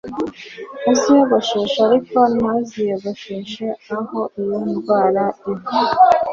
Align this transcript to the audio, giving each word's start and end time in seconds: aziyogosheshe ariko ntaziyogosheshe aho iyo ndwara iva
aziyogosheshe 0.91 1.77
ariko 1.87 2.17
ntaziyogosheshe 2.35 3.65
aho 3.97 4.19
iyo 4.41 4.57
ndwara 4.71 5.23
iva 5.51 5.71